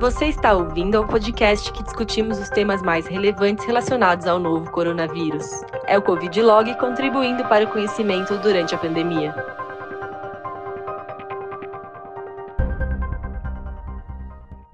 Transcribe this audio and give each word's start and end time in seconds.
Você 0.00 0.28
está 0.28 0.54
ouvindo 0.54 0.94
ao 0.94 1.06
podcast 1.06 1.70
que 1.74 1.82
discutimos 1.82 2.38
os 2.38 2.48
temas 2.48 2.80
mais 2.80 3.06
relevantes 3.06 3.66
relacionados 3.66 4.26
ao 4.26 4.38
novo 4.38 4.70
coronavírus. 4.70 5.44
É 5.86 5.98
o 5.98 6.00
Covid 6.00 6.40
Log 6.40 6.74
contribuindo 6.78 7.44
para 7.44 7.66
o 7.66 7.70
conhecimento 7.70 8.34
durante 8.38 8.74
a 8.74 8.78
pandemia. 8.78 9.34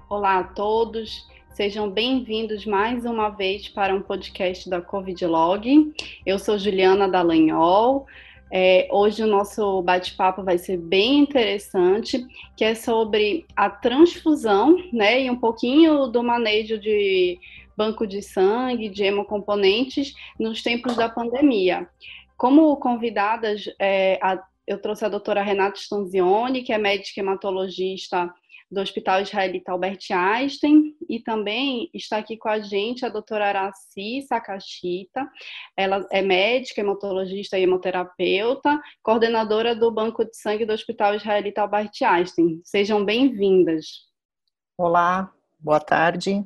Olá 0.07 0.39
a 0.39 0.43
todos, 0.45 1.27
sejam 1.49 1.89
bem-vindos 1.89 2.65
mais 2.65 3.03
uma 3.03 3.27
vez 3.27 3.67
para 3.67 3.93
um 3.93 4.01
podcast 4.01 4.69
da 4.69 4.81
Covid 4.81 5.25
Log. 5.25 5.93
Eu 6.25 6.39
sou 6.39 6.57
Juliana 6.57 7.05
Dallagnol. 7.05 8.07
É, 8.51 8.87
hoje 8.91 9.23
o 9.23 9.27
nosso 9.27 9.81
bate-papo 9.81 10.43
vai 10.43 10.57
ser 10.57 10.77
bem 10.77 11.19
interessante, 11.19 12.25
que 12.55 12.63
é 12.63 12.73
sobre 12.75 13.45
a 13.55 13.69
transfusão, 13.69 14.77
né, 14.93 15.23
e 15.23 15.29
um 15.29 15.35
pouquinho 15.35 16.07
do 16.07 16.23
manejo 16.23 16.79
de 16.79 17.39
banco 17.75 18.07
de 18.07 18.21
sangue, 18.21 18.89
de 18.89 19.03
hemocomponentes 19.03 20.13
nos 20.39 20.63
tempos 20.63 20.95
da 20.95 21.07
pandemia. 21.07 21.87
Como 22.35 22.75
convidadas, 22.77 23.65
é, 23.79 24.17
a, 24.21 24.41
eu 24.65 24.81
trouxe 24.81 25.05
a 25.05 25.09
doutora 25.09 25.43
Renata 25.43 25.77
Stanzioni, 25.77 26.63
que 26.63 26.73
é 26.73 26.77
médica 26.77 27.21
hematologista 27.21 28.33
do 28.69 28.81
Hospital 28.81 29.21
Israelita 29.21 29.71
Albert 29.71 30.11
Einstein, 30.11 30.95
e 31.09 31.19
também 31.19 31.89
está 31.93 32.17
aqui 32.17 32.37
com 32.37 32.49
a 32.49 32.59
gente 32.59 33.05
a 33.05 33.09
doutora 33.09 33.45
Araci 33.47 34.21
Sakashita, 34.27 35.29
ela 35.75 36.05
é 36.11 36.21
médica, 36.21 36.81
hematologista 36.81 37.57
e 37.57 37.63
hemoterapeuta, 37.63 38.79
coordenadora 39.01 39.73
do 39.73 39.89
Banco 39.89 40.25
de 40.25 40.35
Sangue 40.35 40.65
do 40.65 40.73
Hospital 40.73 41.15
Israelita 41.15 41.61
Albert 41.61 41.91
Einstein. 42.03 42.61
Sejam 42.63 43.03
bem-vindas. 43.05 44.07
Olá, 44.77 45.33
boa 45.59 45.79
tarde. 45.79 46.43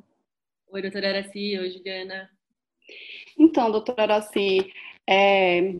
Oi, 0.69 0.81
doutora 0.81 1.09
Araci, 1.09 1.57
oi, 1.57 1.69
Juliana. 1.71 2.29
Então, 3.37 3.71
doutora 3.71 4.03
Araci, 4.03 4.71
é, 5.09 5.75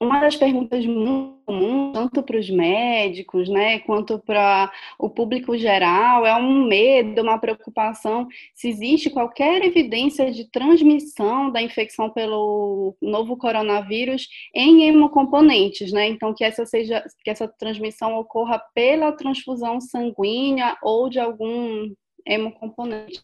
uma 0.00 0.18
das 0.20 0.34
perguntas 0.34 0.86
muito 0.86 1.40
comuns, 1.44 1.92
tanto 1.92 2.22
para 2.22 2.38
os 2.38 2.48
médicos, 2.48 3.48
né, 3.48 3.80
quanto 3.80 4.18
para 4.18 4.72
o 4.98 5.10
público 5.10 5.58
geral, 5.58 6.24
é 6.24 6.34
um 6.36 6.66
medo, 6.66 7.22
uma 7.22 7.38
preocupação 7.38 8.26
se 8.54 8.68
existe 8.68 9.10
qualquer 9.10 9.62
evidência 9.64 10.30
de 10.30 10.48
transmissão 10.50 11.50
da 11.50 11.60
infecção 11.60 12.08
pelo 12.08 12.96
novo 13.02 13.36
coronavírus 13.36 14.28
em 14.54 14.84
hemocomponentes, 14.84 15.92
né? 15.92 16.08
Então 16.08 16.32
que 16.32 16.44
essa 16.44 16.64
seja 16.64 17.04
que 17.22 17.30
essa 17.30 17.48
transmissão 17.48 18.16
ocorra 18.16 18.58
pela 18.74 19.12
transfusão 19.12 19.80
sanguínea 19.80 20.76
ou 20.82 21.10
de 21.10 21.18
algum 21.18 21.92
hemocomponente. 22.26 23.22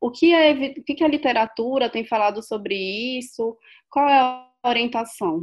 O 0.00 0.10
que, 0.10 0.32
é, 0.32 0.52
o 0.52 0.82
que 0.84 1.04
a 1.04 1.08
literatura 1.08 1.90
tem 1.90 2.04
falado 2.04 2.42
sobre 2.42 2.74
isso? 3.18 3.56
Qual 3.90 4.08
é 4.08 4.18
a 4.18 4.48
orientação? 4.64 5.42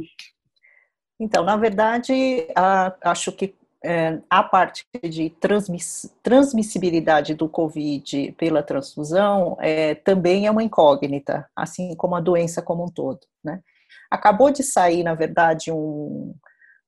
Então, 1.18 1.44
na 1.44 1.56
verdade, 1.56 2.46
a, 2.54 2.94
acho 3.10 3.32
que 3.32 3.54
é, 3.84 4.18
a 4.28 4.42
parte 4.42 4.84
de 5.02 5.30
transmiss, 5.30 6.12
transmissibilidade 6.22 7.34
do 7.34 7.48
Covid 7.48 8.32
pela 8.32 8.62
transfusão 8.62 9.56
é, 9.60 9.94
também 9.94 10.46
é 10.46 10.50
uma 10.50 10.62
incógnita, 10.62 11.48
assim 11.54 11.94
como 11.94 12.16
a 12.16 12.20
doença 12.20 12.60
como 12.60 12.84
um 12.84 12.88
todo. 12.88 13.20
Né? 13.44 13.60
Acabou 14.10 14.50
de 14.50 14.62
sair, 14.62 15.02
na 15.02 15.14
verdade, 15.14 15.70
um 15.70 16.34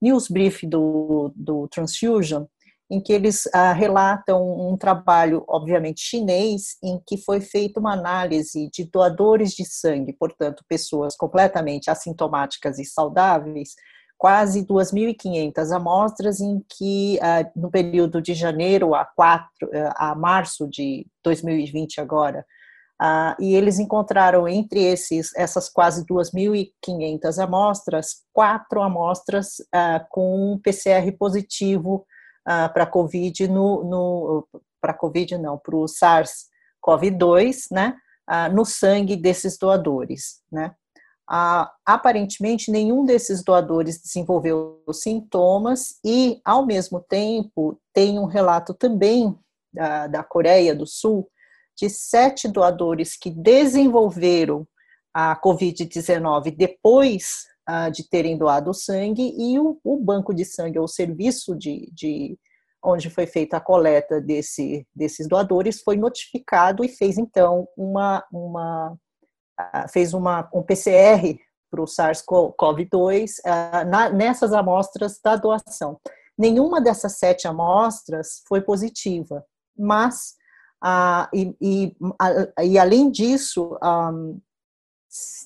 news 0.00 0.28
brief 0.28 0.66
do, 0.66 1.32
do 1.34 1.68
Transfusion, 1.68 2.46
em 2.90 3.00
que 3.00 3.12
eles 3.12 3.46
ah, 3.52 3.72
relatam 3.72 4.42
um 4.42 4.76
trabalho, 4.76 5.44
obviamente 5.46 6.00
chinês, 6.00 6.78
em 6.82 7.00
que 7.06 7.18
foi 7.18 7.40
feita 7.40 7.78
uma 7.78 7.92
análise 7.92 8.70
de 8.72 8.84
doadores 8.84 9.52
de 9.52 9.64
sangue, 9.64 10.14
portanto, 10.14 10.64
pessoas 10.66 11.14
completamente 11.14 11.90
assintomáticas 11.90 12.78
e 12.78 12.84
saudáveis, 12.84 13.74
quase 14.18 14.66
2.500 14.66 15.70
amostras 15.70 16.40
em 16.40 16.60
que, 16.68 17.18
ah, 17.22 17.48
no 17.54 17.70
período 17.70 18.20
de 18.20 18.34
janeiro 18.34 18.94
a, 18.94 19.04
4, 19.04 19.48
ah, 19.72 20.10
a 20.10 20.14
março 20.16 20.68
de 20.68 21.06
2020 21.22 22.00
agora, 22.00 22.44
ah, 23.00 23.36
e 23.38 23.54
eles 23.54 23.78
encontraram 23.78 24.48
entre 24.48 24.82
esses, 24.82 25.32
essas 25.36 25.68
quase 25.68 26.04
2.500 26.04 27.38
amostras, 27.38 28.24
quatro 28.32 28.82
amostras 28.82 29.58
com 30.10 30.60
PCR 30.64 31.12
positivo 31.16 32.04
para 32.44 32.86
COVID 32.86 33.46
no, 33.46 33.84
no 33.84 34.48
para 34.80 34.94
COVID 34.94 35.38
não, 35.38 35.58
para 35.58 35.76
o 35.76 35.84
SARS-CoV-2, 35.84 37.66
né, 37.70 37.94
no 38.52 38.64
sangue 38.64 39.16
desses 39.16 39.56
doadores, 39.58 40.40
né. 40.50 40.74
Ah, 41.30 41.70
aparentemente, 41.84 42.70
nenhum 42.70 43.04
desses 43.04 43.44
doadores 43.44 44.00
desenvolveu 44.00 44.82
sintomas 44.92 45.98
e, 46.02 46.40
ao 46.42 46.64
mesmo 46.64 47.00
tempo, 47.00 47.78
tem 47.92 48.18
um 48.18 48.24
relato 48.24 48.72
também 48.72 49.38
da, 49.70 50.06
da 50.06 50.22
Coreia 50.22 50.74
do 50.74 50.86
Sul 50.86 51.28
de 51.76 51.90
sete 51.90 52.48
doadores 52.48 53.14
que 53.14 53.30
desenvolveram 53.30 54.66
a 55.12 55.38
Covid-19 55.40 56.56
depois 56.56 57.44
ah, 57.66 57.90
de 57.90 58.08
terem 58.08 58.38
doado 58.38 58.72
sangue 58.72 59.34
e 59.36 59.58
o, 59.58 59.78
o, 59.84 59.98
banco 59.98 60.32
de 60.32 60.46
sangue, 60.46 60.78
ou 60.78 60.88
serviço 60.88 61.54
de, 61.54 61.90
de 61.92 62.38
onde 62.82 63.10
foi 63.10 63.26
feita 63.26 63.58
a 63.58 63.60
coleta 63.60 64.18
desse, 64.18 64.86
desses 64.96 65.28
doadores, 65.28 65.82
foi 65.82 65.96
notificado 65.96 66.82
e 66.82 66.88
fez, 66.88 67.18
então, 67.18 67.68
uma, 67.76 68.24
uma 68.32 68.96
fez 69.88 70.14
uma, 70.14 70.48
um 70.52 70.62
PCR 70.62 71.38
para 71.70 71.82
o 71.82 71.84
SARS-CoV-2 71.84 73.38
uh, 73.44 74.14
nessas 74.16 74.52
amostras 74.52 75.20
da 75.22 75.36
doação. 75.36 76.00
Nenhuma 76.36 76.80
dessas 76.80 77.18
sete 77.18 77.46
amostras 77.46 78.42
foi 78.46 78.60
positiva, 78.60 79.44
mas, 79.76 80.34
uh, 80.84 81.28
e, 81.34 81.56
e, 81.60 81.96
uh, 82.00 82.62
e, 82.62 82.78
além 82.78 83.10
disso, 83.10 83.78
um, 83.82 84.40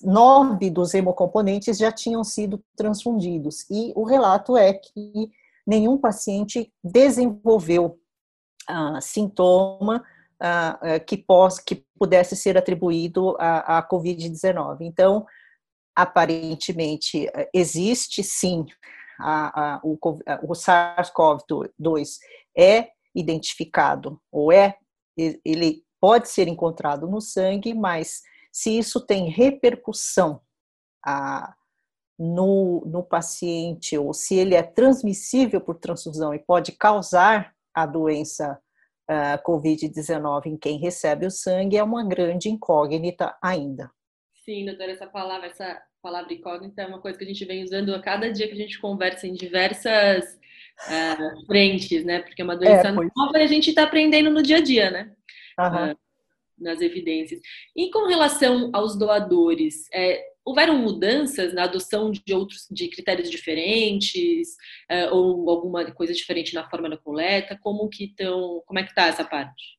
nove 0.03 0.71
dos 0.71 0.93
hemocomponentes 0.93 1.79
já 1.79 1.91
tinham 1.91 2.23
sido 2.23 2.63
transfundidos, 2.77 3.65
e 3.71 3.93
o 3.95 4.05
relato 4.05 4.57
é 4.57 4.75
que 4.75 5.31
nenhum 5.67 5.97
paciente 5.97 6.73
desenvolveu 6.83 7.99
sintoma 9.01 10.05
que, 11.07 11.17
pós, 11.17 11.59
que 11.59 11.85
pudesse 11.99 12.35
ser 12.37 12.59
atribuído 12.59 13.37
à, 13.39 13.79
à 13.79 13.89
Covid-19. 13.89 14.79
Então, 14.81 15.25
aparentemente, 15.95 17.31
existe 17.55 18.25
sim 18.25 18.67
a, 19.21 19.75
a, 19.75 19.81
o, 19.85 19.99
o 20.43 20.53
SARS-CoV-2 20.53 22.19
é 22.57 22.89
identificado 23.15 24.21
ou 24.31 24.51
é 24.51 24.77
ele 25.17 25.85
pode 26.01 26.29
ser 26.29 26.49
encontrado 26.49 27.07
no 27.07 27.21
sangue, 27.21 27.75
mas 27.75 28.23
se 28.51 28.77
isso 28.77 29.01
tem 29.01 29.29
repercussão 29.29 30.41
a, 31.05 31.55
no, 32.19 32.83
no 32.87 33.03
paciente 33.03 33.97
ou 33.97 34.13
se 34.13 34.35
ele 34.35 34.55
é 34.55 34.63
transmissível 34.63 35.61
por 35.61 35.79
transfusão 35.79 36.35
e 36.35 36.39
pode 36.39 36.73
causar 36.73 37.55
a 37.75 37.87
doença 37.87 38.61
uh, 39.13 39.43
Covid-19 39.45 40.47
em 40.47 40.57
quem 40.57 40.79
recebe 40.79 41.27
o 41.27 41.31
sangue 41.31 41.77
é 41.77 41.83
uma 41.83 42.05
grande 42.05 42.49
incógnita 42.49 43.37
ainda. 43.43 43.91
Sim, 44.45 44.65
doutora, 44.65 44.93
essa 44.93 45.07
palavra, 45.07 45.47
essa 45.47 45.81
palavra 46.03 46.33
incógnita 46.33 46.83
é 46.83 46.87
uma 46.87 47.01
coisa 47.01 47.17
que 47.17 47.25
a 47.25 47.29
gente 47.29 47.45
vem 47.45 47.63
usando 47.63 47.95
a 47.95 48.03
cada 48.03 48.33
dia 48.33 48.49
que 48.49 48.55
a 48.55 48.57
gente 48.57 48.81
conversa 48.81 49.27
em 49.27 49.35
diversas 49.35 50.25
uh, 50.89 51.47
frentes, 51.47 52.05
né? 52.05 52.21
Porque 52.21 52.43
é 52.43 52.45
uma 52.45 52.57
doença 52.57 52.89
é, 52.89 52.93
nova 52.93 53.39
e 53.39 53.43
a 53.43 53.47
gente 53.47 53.71
está 53.71 53.85
aprendendo 53.85 54.31
no 54.31 54.43
dia 54.43 54.57
a 54.57 54.61
dia, 54.61 54.91
né? 54.91 55.13
Uhum. 55.59 55.93
Uh, 55.93 55.97
nas 56.59 56.81
evidências. 56.81 57.41
E 57.77 57.91
com 57.91 58.07
relação 58.07 58.71
aos 58.73 58.97
doadores, 58.97 59.89
é, 59.93 60.32
houveram 60.45 60.79
mudanças 60.79 61.55
na 61.55 61.65
adoção 61.65 62.11
de 62.11 62.35
outros 62.35 62.67
de 62.71 62.89
critérios 62.89 63.31
diferentes 63.31 64.57
é, 64.89 65.11
ou 65.11 65.49
alguma 65.49 65.91
coisa 65.93 66.13
diferente 66.13 66.55
na 66.55 66.69
forma 66.69 66.89
da 66.89 66.97
coleta? 66.97 67.59
Como 67.61 67.89
que 67.89 68.05
estão? 68.05 68.63
Como 68.67 68.79
é 68.79 68.83
que 68.83 68.91
está 68.91 69.07
essa 69.07 69.25
parte? 69.25 69.79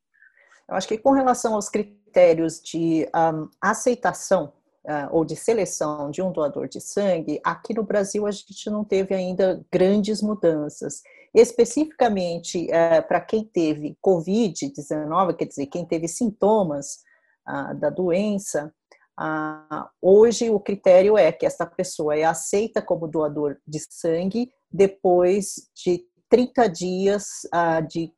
Eu 0.67 0.75
acho 0.75 0.87
que 0.87 0.97
com 0.97 1.11
relação 1.11 1.55
aos 1.55 1.69
critérios 1.69 2.61
de 2.61 3.07
um, 3.15 3.49
aceitação 3.61 4.53
uh, 4.85 5.09
ou 5.11 5.25
de 5.25 5.35
seleção 5.35 6.09
de 6.09 6.21
um 6.21 6.31
doador 6.31 6.67
de 6.67 6.79
sangue, 6.79 7.39
aqui 7.43 7.73
no 7.73 7.83
Brasil 7.83 8.25
a 8.25 8.31
gente 8.31 8.69
não 8.69 8.83
teve 8.83 9.13
ainda 9.13 9.63
grandes 9.71 10.21
mudanças. 10.21 11.01
Especificamente 11.33 12.67
uh, 12.67 13.05
para 13.07 13.19
quem 13.19 13.43
teve 13.43 13.97
Covid-19, 14.05 15.35
quer 15.35 15.45
dizer, 15.45 15.65
quem 15.65 15.85
teve 15.85 16.07
sintomas 16.07 16.99
uh, 17.47 17.75
da 17.75 17.89
doença, 17.89 18.73
ah, 19.17 19.89
hoje 20.01 20.49
o 20.49 20.59
critério 20.59 21.17
é 21.17 21.31
que 21.31 21.45
essa 21.45 21.65
pessoa 21.65 22.15
é 22.15 22.23
aceita 22.23 22.81
como 22.81 23.07
doador 23.07 23.57
de 23.67 23.79
sangue 23.79 24.51
depois 24.71 25.69
de 25.75 26.03
30 26.29 26.67
dias 26.67 27.25
ah, 27.51 27.79
de 27.79 28.11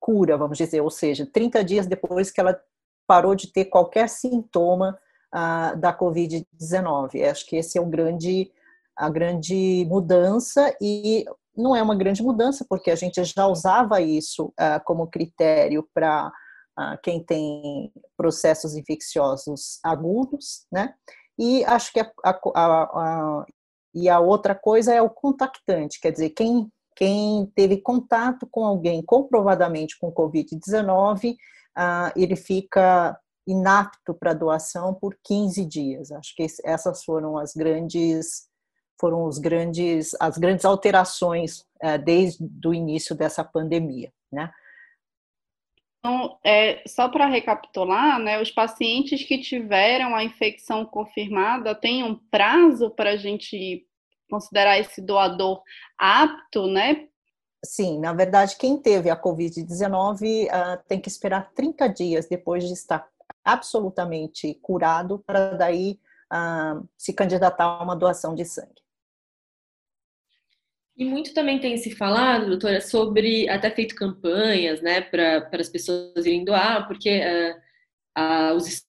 cura, 0.00 0.36
vamos 0.36 0.56
dizer, 0.56 0.80
ou 0.80 0.90
seja, 0.90 1.28
30 1.30 1.62
dias 1.62 1.86
depois 1.86 2.30
que 2.30 2.40
ela 2.40 2.58
parou 3.06 3.34
de 3.34 3.52
ter 3.52 3.66
qualquer 3.66 4.08
sintoma 4.08 4.98
uh, 5.34 5.76
da 5.76 5.96
Covid-19. 5.96 7.28
Acho 7.28 7.46
que 7.46 7.56
esse 7.56 7.76
é 7.76 7.80
o 7.80 7.86
grande, 7.86 8.50
a 8.96 9.10
grande 9.10 9.84
mudança 9.88 10.74
e 10.80 11.24
não 11.56 11.76
é 11.76 11.82
uma 11.82 11.96
grande 11.96 12.22
mudança, 12.22 12.64
porque 12.68 12.90
a 12.90 12.94
gente 12.94 13.22
já 13.24 13.46
usava 13.46 14.00
isso 14.00 14.46
uh, 14.46 14.82
como 14.84 15.06
critério 15.08 15.86
para 15.92 16.32
quem 17.02 17.22
tem 17.22 17.92
processos 18.16 18.74
infecciosos 18.74 19.78
agudos, 19.84 20.66
né? 20.72 20.94
E 21.38 21.64
acho 21.64 21.92
que 21.92 22.00
a, 22.00 22.12
a, 22.24 22.32
a, 22.54 23.46
e 23.94 24.08
a 24.08 24.20
outra 24.20 24.54
coisa 24.54 24.92
é 24.94 25.00
o 25.00 25.10
contactante, 25.10 26.00
quer 26.00 26.12
dizer, 26.12 26.30
quem, 26.30 26.70
quem 26.94 27.46
teve 27.54 27.78
contato 27.78 28.46
com 28.50 28.64
alguém 28.64 29.02
comprovadamente 29.02 29.98
com 29.98 30.12
Covid-19, 30.12 31.32
uh, 31.34 32.12
ele 32.14 32.36
fica 32.36 33.18
inapto 33.46 34.14
para 34.14 34.34
doação 34.34 34.94
por 34.94 35.16
15 35.24 35.64
dias. 35.64 36.12
Acho 36.12 36.34
que 36.36 36.46
essas 36.64 37.02
foram 37.04 37.38
as 37.38 37.54
grandes 37.54 38.48
foram 39.00 39.24
os 39.24 39.38
grandes 39.38 40.14
as 40.20 40.36
grandes 40.36 40.66
alterações 40.66 41.60
uh, 41.82 41.98
desde 42.04 42.44
o 42.66 42.74
início 42.74 43.14
dessa 43.14 43.42
pandemia, 43.42 44.12
né? 44.30 44.52
Então, 46.00 46.38
é, 46.42 46.82
só 46.88 47.08
para 47.10 47.26
recapitular, 47.26 48.18
né, 48.18 48.40
os 48.40 48.50
pacientes 48.50 49.22
que 49.22 49.38
tiveram 49.38 50.14
a 50.14 50.24
infecção 50.24 50.84
confirmada 50.86 51.74
têm 51.74 52.02
um 52.02 52.14
prazo 52.30 52.90
para 52.90 53.10
a 53.10 53.16
gente 53.18 53.86
considerar 54.30 54.78
esse 54.78 55.02
doador 55.02 55.62
apto, 55.98 56.66
né? 56.66 57.06
Sim, 57.62 57.98
na 57.98 58.14
verdade, 58.14 58.56
quem 58.56 58.78
teve 58.78 59.10
a 59.10 59.20
Covid-19 59.20 60.46
uh, 60.46 60.48
ah, 60.50 60.76
tem 60.88 60.98
que 60.98 61.08
esperar 61.08 61.50
30 61.52 61.88
dias 61.88 62.26
depois 62.26 62.66
de 62.66 62.72
estar 62.72 63.06
absolutamente 63.44 64.54
curado 64.62 65.22
para 65.26 65.50
daí 65.54 66.00
uh, 66.32 66.88
se 66.96 67.12
candidatar 67.12 67.64
a 67.64 67.82
uma 67.82 67.94
doação 67.94 68.34
de 68.34 68.46
sangue. 68.46 68.79
E 71.00 71.04
muito 71.06 71.32
também 71.32 71.58
tem 71.58 71.78
se 71.78 71.96
falado, 71.96 72.46
doutora, 72.46 72.78
sobre 72.82 73.48
até 73.48 73.70
feito 73.70 73.94
campanhas, 73.94 74.82
né, 74.82 75.00
para 75.00 75.48
as 75.54 75.70
pessoas 75.70 76.26
irem 76.26 76.44
doar, 76.44 76.86
porque 76.86 77.22
uh, 78.18 78.54
os, 78.54 78.82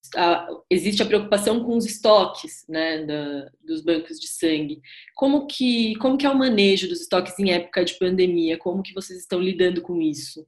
existe 0.69 1.01
a 1.01 1.05
preocupação 1.05 1.63
com 1.63 1.77
os 1.77 1.85
estoques, 1.85 2.65
né, 2.67 3.05
da, 3.05 3.49
dos 3.65 3.81
bancos 3.81 4.19
de 4.19 4.27
sangue. 4.27 4.81
Como 5.15 5.47
que, 5.47 5.95
como 5.99 6.17
que 6.17 6.25
é 6.25 6.29
o 6.29 6.37
manejo 6.37 6.89
dos 6.89 6.99
estoques 6.99 7.39
em 7.39 7.53
época 7.53 7.85
de 7.85 7.97
pandemia? 7.97 8.57
Como 8.57 8.83
que 8.83 8.93
vocês 8.93 9.17
estão 9.17 9.39
lidando 9.39 9.81
com 9.81 10.01
isso? 10.01 10.45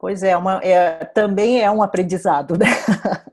Pois 0.00 0.24
é, 0.24 0.36
uma, 0.36 0.60
é, 0.64 1.04
também 1.04 1.60
é 1.60 1.70
um 1.70 1.80
aprendizado, 1.80 2.58
né? 2.58 2.66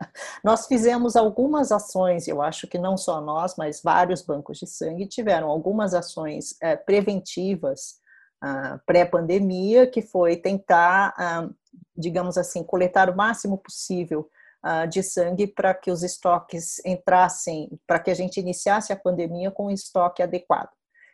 nós 0.45 0.67
fizemos 0.67 1.15
algumas 1.15 1.71
ações, 1.71 2.27
eu 2.27 2.39
acho 2.39 2.67
que 2.67 2.77
não 2.77 2.95
só 2.97 3.19
nós, 3.19 3.55
mas 3.57 3.81
vários 3.81 4.21
bancos 4.21 4.59
de 4.59 4.67
sangue 4.67 5.07
tiveram 5.07 5.49
algumas 5.49 5.95
ações 5.95 6.55
é, 6.61 6.75
preventivas 6.75 7.95
ah, 8.39 8.79
pré-pandemia, 8.85 9.87
que 9.87 10.03
foi 10.03 10.35
tentar, 10.37 11.15
ah, 11.17 11.49
digamos 11.97 12.37
assim, 12.37 12.63
coletar 12.63 13.09
o 13.09 13.17
máximo 13.17 13.57
possível 13.57 14.29
ah, 14.61 14.85
de 14.85 15.01
sangue 15.01 15.47
para 15.47 15.73
que 15.73 15.89
os 15.89 16.03
estoques 16.03 16.79
entrassem, 16.85 17.71
para 17.87 17.97
que 17.97 18.11
a 18.11 18.15
gente 18.15 18.39
iniciasse 18.39 18.93
a 18.93 18.95
pandemia 18.95 19.49
com 19.49 19.65
um 19.65 19.71
estoque 19.71 20.21
adequado. 20.21 20.69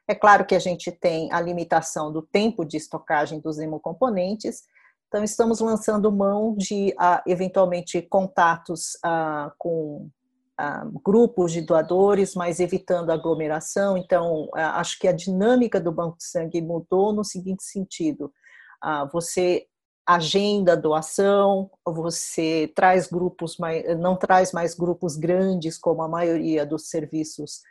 É 0.09 0.13
claro 0.13 0.43
que 0.43 0.55
a 0.55 0.59
gente 0.59 0.91
tem 0.91 1.31
a 1.31 1.39
limitação 1.39 2.11
do 2.11 2.21
tempo 2.21 2.65
de 2.65 2.75
estocagem 2.75 3.39
dos 3.39 3.59
hemocomponentes, 3.59 4.63
então, 5.11 5.25
estamos 5.25 5.59
lançando 5.59 6.09
mão 6.09 6.55
de, 6.55 6.95
uh, 6.97 7.21
eventualmente, 7.27 8.01
contatos 8.01 8.93
uh, 9.05 9.51
com 9.57 10.09
uh, 10.57 11.01
grupos 11.03 11.51
de 11.51 11.59
doadores, 11.59 12.33
mas 12.33 12.61
evitando 12.61 13.11
aglomeração. 13.11 13.97
Então, 13.97 14.47
acho 14.53 14.97
que 14.97 15.09
a 15.09 15.11
dinâmica 15.11 15.81
do 15.81 15.91
Banco 15.91 16.17
de 16.17 16.23
Sangue 16.23 16.61
mudou 16.61 17.11
no 17.11 17.25
seguinte 17.25 17.61
sentido: 17.61 18.31
você 19.11 19.67
agenda 20.07 20.73
a 20.73 20.77
doação, 20.77 21.69
você 21.85 22.71
traz 22.73 23.07
grupos, 23.07 23.57
não 23.99 24.15
traz 24.15 24.53
mais 24.53 24.73
grupos 24.73 25.17
grandes, 25.17 25.77
como 25.77 26.01
a 26.03 26.07
maioria 26.07 26.65
dos 26.65 26.87
serviços 26.87 27.63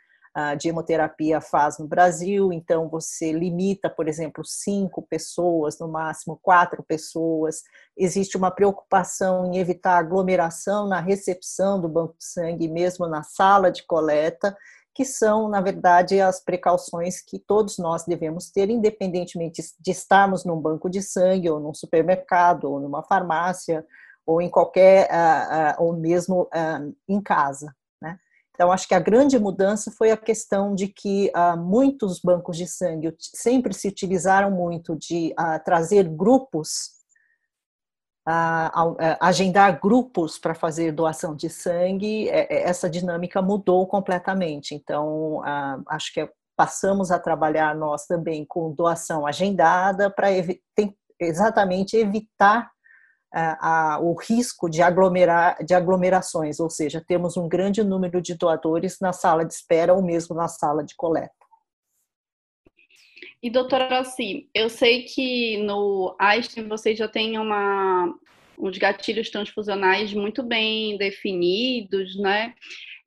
de 0.57 0.69
hemoterapia 0.69 1.41
faz 1.41 1.77
no 1.77 1.85
Brasil, 1.87 2.53
então 2.53 2.87
você 2.87 3.33
limita, 3.33 3.89
por 3.89 4.07
exemplo, 4.07 4.45
cinco 4.45 5.01
pessoas, 5.01 5.77
no 5.77 5.89
máximo 5.89 6.39
quatro 6.41 6.81
pessoas. 6.81 7.61
Existe 7.97 8.37
uma 8.37 8.49
preocupação 8.49 9.45
em 9.45 9.57
evitar 9.57 9.97
aglomeração 9.97 10.87
na 10.87 11.01
recepção 11.01 11.81
do 11.81 11.89
banco 11.89 12.15
de 12.17 12.23
sangue, 12.23 12.69
mesmo 12.69 13.07
na 13.07 13.23
sala 13.23 13.69
de 13.69 13.83
coleta, 13.85 14.55
que 14.93 15.03
são, 15.03 15.49
na 15.49 15.59
verdade, 15.59 16.19
as 16.21 16.39
precauções 16.41 17.21
que 17.21 17.37
todos 17.37 17.77
nós 17.77 18.05
devemos 18.05 18.49
ter, 18.49 18.69
independentemente 18.69 19.61
de 19.79 19.91
estarmos 19.91 20.45
num 20.45 20.59
banco 20.59 20.89
de 20.89 21.01
sangue, 21.01 21.49
ou 21.49 21.59
num 21.59 21.73
supermercado, 21.73 22.71
ou 22.71 22.79
numa 22.79 23.03
farmácia, 23.03 23.85
ou 24.25 24.41
em 24.41 24.49
qualquer, 24.49 25.09
ou 25.77 25.93
mesmo 25.93 26.49
em 27.07 27.21
casa. 27.21 27.75
Então, 28.61 28.71
acho 28.71 28.87
que 28.87 28.93
a 28.93 28.99
grande 28.99 29.39
mudança 29.39 29.89
foi 29.89 30.11
a 30.11 30.17
questão 30.17 30.75
de 30.75 30.87
que 30.87 31.31
uh, 31.35 31.57
muitos 31.57 32.19
bancos 32.19 32.55
de 32.55 32.67
sangue 32.67 33.11
sempre 33.19 33.73
se 33.73 33.87
utilizaram 33.87 34.51
muito 34.51 34.95
de 34.95 35.33
uh, 35.33 35.59
trazer 35.65 36.07
grupos, 36.07 36.91
uh, 38.29 38.95
agendar 39.19 39.81
grupos 39.81 40.37
para 40.37 40.53
fazer 40.53 40.91
doação 40.91 41.35
de 41.35 41.49
sangue. 41.49 42.29
É, 42.29 42.53
é, 42.53 42.69
essa 42.69 42.87
dinâmica 42.87 43.41
mudou 43.41 43.87
completamente. 43.87 44.75
Então, 44.75 45.41
acho 45.87 46.13
que 46.13 46.29
passamos 46.55 47.09
a 47.09 47.17
trabalhar 47.17 47.75
nós 47.75 48.05
também 48.05 48.45
com 48.45 48.75
doação 48.75 49.25
agendada 49.25 50.07
para 50.07 50.31
evi 50.31 50.61
exatamente 51.19 51.97
evitar 51.97 52.69
a, 53.33 53.99
o 54.01 54.13
risco 54.13 54.69
de, 54.69 54.81
aglomerar, 54.81 55.63
de 55.63 55.73
aglomerações, 55.73 56.59
ou 56.59 56.69
seja, 56.69 57.03
temos 57.05 57.37
um 57.37 57.47
grande 57.47 57.83
número 57.83 58.21
de 58.21 58.35
doadores 58.35 58.99
na 58.99 59.13
sala 59.13 59.45
de 59.45 59.53
espera 59.53 59.93
ou 59.93 60.01
mesmo 60.01 60.35
na 60.35 60.47
sala 60.47 60.83
de 60.83 60.95
coleta. 60.95 61.31
E 63.43 63.49
doutora 63.49 63.97
Rossi, 63.97 64.49
eu 64.53 64.69
sei 64.69 65.03
que 65.03 65.57
no 65.63 66.15
Einstein 66.19 66.67
vocês 66.67 66.97
já 66.97 67.07
têm 67.07 67.39
uma, 67.39 68.13
uns 68.57 68.77
gatilhos 68.77 69.31
transfusionais 69.31 70.13
muito 70.13 70.43
bem 70.43 70.95
definidos, 70.97 72.15
né? 72.19 72.53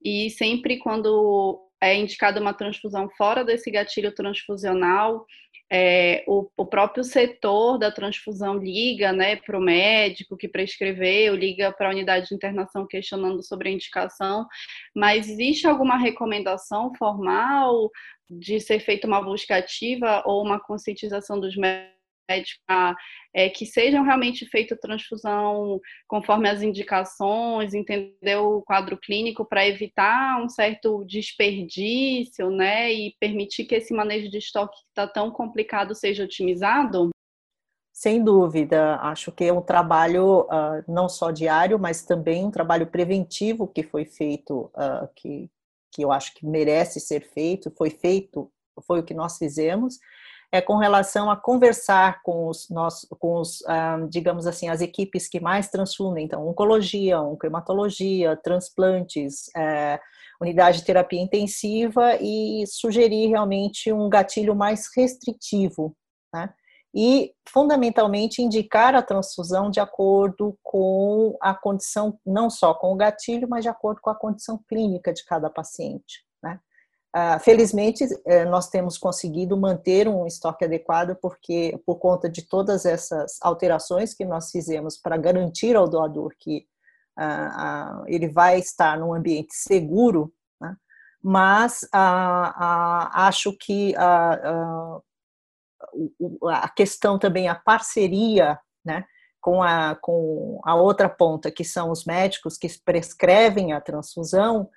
E 0.03 0.29
sempre 0.31 0.79
quando 0.79 1.64
é 1.85 1.95
indicada 1.95 2.41
uma 2.41 2.55
transfusão 2.55 3.09
fora 3.11 3.45
desse 3.45 3.71
gatilho 3.71 4.15
transfusional, 4.15 5.27
é, 5.73 6.23
o, 6.27 6.49
o, 6.57 6.67
próprio 6.67 7.03
setor 7.03 7.79
da 7.79 7.91
transfusão 7.91 8.59
liga 8.59 9.13
né, 9.13 9.37
para 9.37 9.59
o 9.59 9.61
médico 9.61 10.37
que 10.37 10.47
prescreveu, 10.47 11.35
liga 11.35 11.73
para 11.73 11.89
a 11.89 11.91
unidade 11.91 12.29
de 12.29 12.35
internação 12.35 12.87
questionando 12.87 13.43
sobre 13.43 13.69
a 13.69 13.73
indicação, 13.73 14.47
mas 14.95 15.29
existe 15.29 15.67
alguma 15.67 15.97
recomendação 15.97 16.93
formal 16.95 17.91
de 18.29 18.61
ser 18.61 18.81
feita 18.81 19.07
uma 19.07 19.23
busca 19.23 19.57
ativa 19.57 20.23
ou 20.27 20.45
uma 20.45 20.61
conscientização 20.61 21.41
dos 21.41 21.57
médicos? 21.57 22.04
Médica 22.29 22.95
é, 23.35 23.49
que 23.49 23.67
sejam 23.67 24.05
realmente 24.05 24.47
feita 24.47 24.77
transfusão 24.77 25.81
conforme 26.07 26.49
as 26.49 26.63
indicações, 26.63 27.75
entender 27.75 28.37
o 28.37 28.63
quadro 28.63 28.99
clínico 28.99 29.45
para 29.45 29.67
evitar 29.67 30.43
um 30.43 30.49
certo 30.49 31.05
desperdício, 31.05 32.51
né, 32.51 32.93
e 32.93 33.15
permitir 33.21 33.65
que 33.65 33.75
esse 33.75 33.93
manejo 33.93 34.31
de 34.31 34.39
estoque 34.39 34.77
que 34.77 34.89
está 34.89 35.07
tão 35.07 35.31
complicado 35.31 35.95
seja 35.95 36.25
otimizado? 36.25 37.11
Sem 37.93 38.23
dúvida, 38.25 38.97
acho 38.97 39.31
que 39.31 39.45
é 39.45 39.53
um 39.53 39.63
trabalho 39.63 40.41
uh, 40.43 40.85
não 40.89 41.09
só 41.09 41.31
diário, 41.31 41.79
mas 41.79 42.03
também 42.03 42.45
um 42.45 42.51
trabalho 42.51 42.89
preventivo 42.89 43.69
que 43.69 43.85
foi 43.85 44.05
feito, 44.05 44.71
uh, 44.75 45.09
que, 45.15 45.49
que 45.93 46.03
eu 46.03 46.11
acho 46.11 46.35
que 46.35 46.45
merece 46.45 46.99
ser 46.99 47.21
feito, 47.21 47.71
foi 47.71 47.91
feito, 47.91 48.51
foi 48.85 48.99
o 48.99 49.05
que 49.05 49.15
nós 49.15 49.39
fizemos, 49.39 50.01
é 50.55 50.61
com 50.61 50.77
relação 50.77 51.29
a 51.29 51.37
conversar 51.37 52.23
com 52.23 52.47
os, 52.47 52.71
nós, 52.71 53.05
com 53.19 53.41
os 53.41 53.61
ah, 53.67 53.99
digamos 54.09 54.47
assim, 54.47 54.69
as 54.69 54.81
equipes 54.81 55.27
que 55.27 55.41
mais 55.41 55.69
transfundem, 55.69 56.27
então, 56.27 56.47
oncologia, 56.47 57.21
oncohematologia, 57.21 58.37
transplantes, 58.37 59.51
é, 59.57 59.99
unidade 60.41 60.79
de 60.79 60.85
terapia 60.85 61.21
intensiva 61.21 62.17
e 62.21 62.65
sugerir 62.69 63.27
realmente 63.27 63.93
um 63.93 64.09
gatilho 64.09 64.55
mais 64.55 64.89
restritivo, 64.97 65.97
né? 66.33 66.55
E, 66.95 67.33
fundamentalmente, 67.49 68.41
indicar 68.41 68.95
a 68.95 69.03
transfusão 69.03 69.69
de 69.69 69.81
acordo 69.81 70.57
com 70.63 71.37
a 71.41 71.53
condição, 71.53 72.17
não 72.25 72.49
só 72.49 72.73
com 72.73 72.93
o 72.93 72.97
gatilho, 72.97 73.49
mas 73.49 73.65
de 73.65 73.69
acordo 73.69 74.01
com 74.01 74.11
a 74.11 74.15
condição 74.15 74.61
clínica 74.69 75.13
de 75.13 75.25
cada 75.25 75.51
paciente. 75.51 76.25
Uh, 77.15 77.39
felizmente, 77.39 78.05
uh, 78.05 78.51
nós 78.51 78.69
temos 78.69 78.99
conseguido 78.99 79.57
manter 79.57 80.09
um 80.09 80.27
estoque 80.27 80.65
adequado, 80.65 81.15
porque 81.23 81.81
por 81.87 82.01
conta 82.01 82.29
de 82.29 82.43
todas 82.43 82.85
essas 82.85 83.39
alterações 83.41 84.13
que 84.13 84.25
nós 84.25 84.51
fizemos 84.51 84.97
para 84.97 85.17
garantir 85.17 85.77
ao 85.77 85.89
doador 85.89 86.33
que 86.37 86.67
uh, 87.17 88.03
ele 88.09 88.29
vai 88.29 88.59
estar 88.59 88.99
num 88.99 89.15
ambiente 89.15 89.55
seguro, 89.55 90.35
né? 90.61 90.77
mas 91.23 91.87
acho 91.93 93.57
que 93.59 93.95
a, 93.97 95.01
a 96.51 96.69
questão 96.69 97.17
também, 97.17 97.47
a 97.47 97.55
parceria 97.55 98.59
né, 98.85 99.05
com, 99.41 99.63
a, 99.63 99.95
com 99.95 100.61
a 100.65 100.75
outra 100.75 101.09
ponta, 101.09 101.49
que 101.49 101.65
são 101.65 101.93
os 101.93 102.05
médicos 102.05 102.59
que 102.59 102.67
prescrevem 102.85 103.73
a 103.73 103.81
transfusão, 103.81 104.69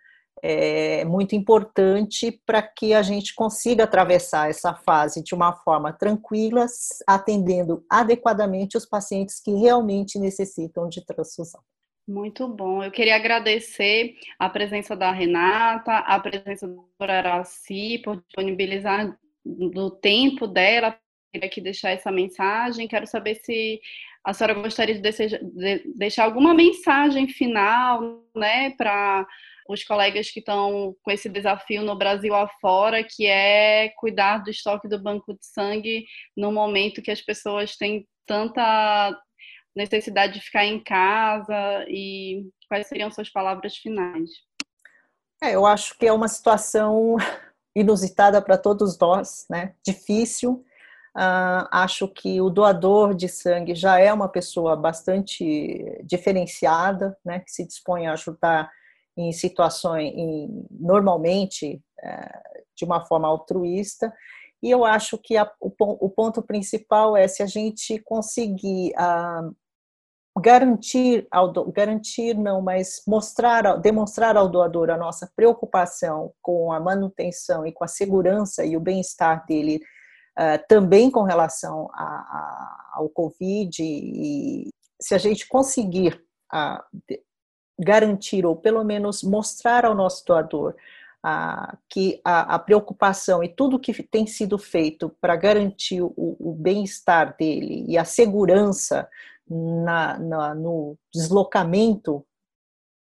é 0.42 1.06
muito 1.06 1.36
importante 1.36 2.32
para 2.46 2.62
que 2.62 2.94
a 2.94 3.02
gente 3.02 3.34
consiga 3.34 3.84
atravessar 3.84 4.50
essa 4.50 4.74
fase 4.74 5.24
de 5.24 5.34
uma 5.34 5.54
forma 5.54 5.92
tranquila, 5.92 6.66
atendendo 7.08 7.84
adequadamente 7.90 8.78
os 8.78 8.86
pacientes 8.86 9.40
que 9.40 9.52
realmente 9.52 10.20
necessitam 10.20 10.88
de 10.88 11.06
transfusão. 11.06 11.62
Muito 12.08 12.48
bom. 12.48 12.82
Eu 12.82 12.92
queria 12.92 13.18
agradecer 13.18 14.16
a 14.40 14.50
presença 14.50 14.96
da 14.96 15.12
Renata, 15.12 15.98
a 15.98 16.20
presença 16.20 16.66
doutora 16.66 17.18
Araci, 17.18 18.00
por 18.04 18.18
disponibilizar 18.18 19.18
do 19.46 19.92
tempo 19.92 20.48
dela, 20.48 20.98
queria 21.34 21.48
aqui 21.48 21.62
deixar 21.62 21.92
essa 21.92 22.12
mensagem. 22.12 22.88
Quero 22.88 23.06
saber 23.08 23.36
se 23.36 23.80
a 24.24 24.34
senhora 24.34 24.54
gostaria 24.56 25.00
de, 25.00 25.12
de 25.12 25.94
deixar 25.96 26.26
alguma 26.26 26.54
mensagem 26.54 27.28
final, 27.28 28.24
né, 28.36 28.72
para 28.72 29.26
os 29.68 29.84
colegas 29.84 30.30
que 30.30 30.40
estão 30.40 30.96
com 31.02 31.12
esse 31.12 31.30
desafio 31.30 31.84
no 31.84 31.98
Brasil 31.98 32.34
afora, 32.34 33.04
que 33.04 33.26
é 33.26 33.90
cuidar 33.98 34.40
do 34.40 34.50
estoque 34.50 34.88
do 34.88 35.02
banco 35.02 35.34
de 35.34 35.46
sangue 35.46 36.06
no 36.36 36.52
momento 36.52 37.02
que 37.02 37.12
as 37.12 37.22
pessoas 37.22 37.76
têm 37.76 38.08
tanta 38.26 39.18
necessidade 39.76 40.34
de 40.34 40.42
ficar 40.42 40.66
em 40.66 40.84
casa 40.84 41.86
e 41.88 42.50
quais 42.68 42.88
seriam 42.88 43.12
suas 43.12 43.30
palavras 43.30 43.78
finais? 43.78 44.30
É, 45.42 45.54
eu 45.54 45.66
acho 45.66 45.98
que 45.98 46.08
é 46.08 46.12
uma 46.12 46.28
situação 46.28 47.16
inusitada 47.76 48.42
para 48.42 48.58
todos 48.58 48.98
nós, 48.98 49.46
né? 49.50 49.76
Difícil. 49.86 50.66
Uh, 51.16 51.66
acho 51.72 52.08
que 52.08 52.40
o 52.42 52.50
doador 52.50 53.16
de 53.16 53.28
sangue 53.28 53.74
já 53.74 54.00
é 54.00 54.12
uma 54.14 54.30
pessoa 54.30 54.76
bastante 54.76 56.00
diferenciada, 56.04 57.18
né? 57.24 57.40
Que 57.40 57.52
se 57.52 57.66
dispõe 57.66 58.08
a 58.08 58.14
ajudar 58.14 58.72
em 59.18 59.32
situações, 59.32 60.14
em, 60.16 60.66
normalmente, 60.70 61.82
é, 62.02 62.42
de 62.76 62.86
uma 62.86 63.04
forma 63.06 63.28
altruísta. 63.28 64.14
E 64.62 64.70
eu 64.70 64.86
acho 64.86 65.18
que 65.18 65.36
a, 65.36 65.52
o, 65.60 65.72
o, 65.80 66.10
ponto 66.10 66.42
principal 66.42 67.18
é 67.18 67.28
se 67.28 67.44
a 67.44 67.46
gente 67.46 68.00
conseguir 68.00 68.92
uh, 68.92 69.56
garantir, 70.40 71.28
ao 71.32 71.52
garantir 71.72 72.36
não, 72.36 72.62
mas 72.62 73.02
mostrar, 73.08 73.78
demonstrar 73.78 74.36
ao 74.38 74.50
doador 74.50 74.90
a 74.90 74.98
nossa 74.98 75.32
preocupação 75.36 76.34
com 76.42 76.72
a 76.72 76.80
manutenção 76.80 77.66
e 77.66 77.72
com 77.72 77.84
a 77.84 77.88
segurança 77.88 78.66
e 78.66 78.76
o 78.76 78.80
bem-estar 78.80 79.46
dele, 79.46 79.80
uh, 80.38 80.64
também 80.68 81.12
com 81.12 81.24
relação 81.24 81.90
a, 81.94 82.04
a, 82.04 82.92
ao 82.94 83.10
Covid, 83.10 83.84
e 83.84 84.70
se 85.00 85.14
a 85.14 85.20
gente 85.20 85.48
conseguir 85.48 86.20
uh, 86.54 87.18
garantir, 87.78 88.46
ou 88.46 88.56
pelo 88.56 88.84
menos 88.84 89.24
mostrar 89.24 89.86
ao 89.86 89.94
nosso 89.94 90.26
doador 90.26 90.76
uh, 91.26 91.78
que 91.90 92.20
a, 92.24 92.56
a, 92.56 92.60
preocupação 92.60 93.44
e 93.44 93.50
tudo 93.50 93.80
que 93.80 94.04
tem 94.04 94.26
sido 94.26 94.58
feito 94.58 95.10
para 95.22 95.36
garantir 95.36 96.02
o, 96.02 96.14
o 96.16 96.56
bem-estar 96.58 97.36
dele 97.38 97.86
e 97.88 97.98
a 97.98 98.06
segurança 98.06 99.08
na, 99.50 100.18
na, 100.20 100.56
no 100.56 100.98
deslocamento 101.14 102.26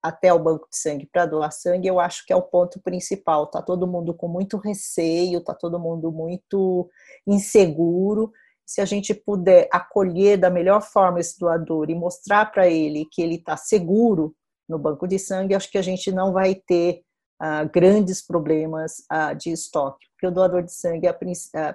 até 0.01 0.33
o 0.33 0.39
banco 0.39 0.67
de 0.69 0.77
sangue 0.77 1.05
para 1.05 1.27
doar 1.27 1.51
sangue, 1.51 1.87
eu 1.87 1.99
acho 1.99 2.25
que 2.25 2.33
é 2.33 2.35
o 2.35 2.41
ponto 2.41 2.79
principal. 2.79 3.45
Tá 3.45 3.61
todo 3.61 3.85
mundo 3.85 4.15
com 4.15 4.27
muito 4.27 4.57
receio, 4.57 5.41
tá 5.41 5.53
todo 5.53 5.79
mundo 5.79 6.11
muito 6.11 6.89
inseguro. 7.27 8.31
Se 8.65 8.81
a 8.81 8.85
gente 8.85 9.13
puder 9.13 9.69
acolher 9.71 10.37
da 10.37 10.49
melhor 10.49 10.81
forma 10.81 11.19
esse 11.19 11.37
doador 11.37 11.89
e 11.91 11.95
mostrar 11.95 12.51
para 12.51 12.67
ele 12.67 13.05
que 13.11 13.21
ele 13.21 13.35
está 13.35 13.55
seguro 13.55 14.35
no 14.71 14.79
banco 14.79 15.07
de 15.07 15.19
sangue, 15.19 15.53
acho 15.53 15.69
que 15.69 15.77
a 15.77 15.81
gente 15.81 16.11
não 16.11 16.31
vai 16.31 16.55
ter 16.55 17.03
uh, 17.41 17.69
grandes 17.71 18.25
problemas 18.25 18.99
uh, 19.11 19.35
de 19.35 19.51
estoque, 19.51 20.07
porque 20.13 20.27
o 20.27 20.31
doador 20.31 20.63
de 20.63 20.73
sangue, 20.73 21.07
uh, 21.09 21.13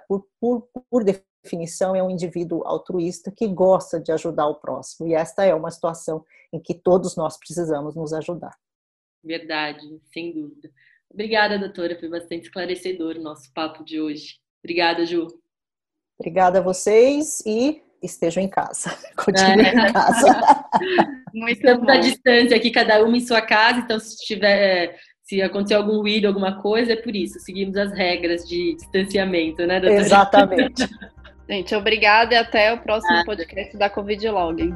por, 0.08 0.26
por, 0.40 0.68
por 0.90 1.04
definição, 1.04 1.94
é 1.94 2.02
um 2.02 2.10
indivíduo 2.10 2.66
altruísta 2.66 3.30
que 3.30 3.46
gosta 3.46 4.00
de 4.00 4.10
ajudar 4.10 4.48
o 4.48 4.56
próximo. 4.56 5.06
E 5.06 5.14
esta 5.14 5.44
é 5.44 5.54
uma 5.54 5.70
situação 5.70 6.24
em 6.52 6.58
que 6.58 6.74
todos 6.74 7.16
nós 7.16 7.38
precisamos 7.38 7.94
nos 7.94 8.12
ajudar. 8.12 8.56
Verdade, 9.22 10.00
sem 10.12 10.32
dúvida. 10.32 10.70
Obrigada, 11.10 11.58
doutora, 11.58 11.98
foi 11.98 12.08
bastante 12.08 12.44
esclarecedor 12.44 13.16
o 13.16 13.22
nosso 13.22 13.52
papo 13.52 13.84
de 13.84 14.00
hoje. 14.00 14.38
Obrigada, 14.62 15.04
Ju. 15.04 15.28
Obrigada 16.18 16.58
a 16.60 16.62
vocês 16.62 17.42
e 17.44 17.82
estejam 18.06 18.42
em 18.42 18.48
casa. 18.48 18.96
Continuem 19.16 19.66
é. 19.66 19.88
em 19.88 19.92
casa. 19.92 20.64
Muito 21.34 21.58
Estamos 21.58 21.88
à 21.88 21.96
distância 21.96 22.56
aqui, 22.56 22.70
cada 22.70 23.04
uma 23.04 23.16
em 23.16 23.20
sua 23.20 23.42
casa, 23.42 23.80
então 23.80 24.00
se 24.00 24.16
tiver 24.24 24.96
se 25.22 25.42
acontecer 25.42 25.74
algum 25.74 25.98
ruído, 25.98 26.28
alguma 26.28 26.62
coisa, 26.62 26.92
é 26.92 26.96
por 26.96 27.14
isso. 27.14 27.40
Seguimos 27.40 27.76
as 27.76 27.92
regras 27.92 28.48
de 28.48 28.76
distanciamento, 28.76 29.66
né, 29.66 29.80
doutora? 29.80 30.00
Exatamente. 30.00 30.88
Gente, 31.50 31.74
obrigada 31.74 32.34
e 32.34 32.36
até 32.36 32.72
o 32.72 32.78
próximo 32.78 33.24
podcast 33.24 33.76
da 33.76 33.90
Covid 33.90 34.28
Login. 34.30 34.72